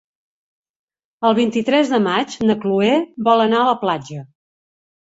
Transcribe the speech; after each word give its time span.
El 1.29 1.37
vint-i-tres 1.41 1.93
de 1.95 2.01
maig 2.07 2.35
na 2.49 2.57
Chloé 2.65 2.93
vol 3.31 3.47
anar 3.49 3.63
a 3.63 3.71
la 3.73 3.81
platja. 3.87 4.29